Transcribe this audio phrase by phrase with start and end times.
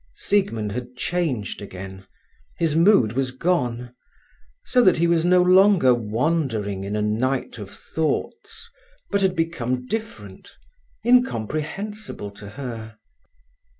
[0.15, 2.07] Siegmund had changed again,
[2.57, 3.93] his mood was gone,
[4.65, 8.67] so that he was no longer wandering in a night of thoughts,
[9.11, 10.49] but had become different,
[11.05, 12.97] incomprehensible to her.